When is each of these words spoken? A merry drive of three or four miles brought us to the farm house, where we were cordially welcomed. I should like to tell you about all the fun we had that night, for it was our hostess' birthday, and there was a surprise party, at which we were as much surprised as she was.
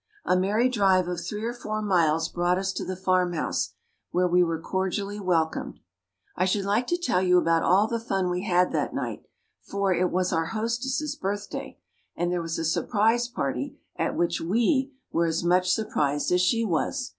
A 0.25 0.35
merry 0.35 0.67
drive 0.67 1.07
of 1.07 1.21
three 1.21 1.43
or 1.45 1.53
four 1.53 1.79
miles 1.79 2.27
brought 2.27 2.57
us 2.57 2.73
to 2.73 2.83
the 2.83 2.95
farm 2.95 3.33
house, 3.33 3.75
where 4.09 4.27
we 4.27 4.41
were 4.43 4.59
cordially 4.59 5.19
welcomed. 5.19 5.79
I 6.35 6.45
should 6.45 6.65
like 6.65 6.87
to 6.87 6.97
tell 6.97 7.21
you 7.21 7.37
about 7.37 7.61
all 7.61 7.85
the 7.85 7.99
fun 7.99 8.31
we 8.31 8.43
had 8.43 8.71
that 8.71 8.95
night, 8.95 9.21
for 9.61 9.93
it 9.93 10.09
was 10.09 10.33
our 10.33 10.47
hostess' 10.57 11.13
birthday, 11.15 11.77
and 12.15 12.31
there 12.31 12.41
was 12.41 12.57
a 12.57 12.65
surprise 12.65 13.27
party, 13.27 13.77
at 13.95 14.15
which 14.15 14.41
we 14.41 14.91
were 15.11 15.27
as 15.27 15.43
much 15.43 15.69
surprised 15.69 16.31
as 16.31 16.41
she 16.41 16.65
was. 16.65 17.09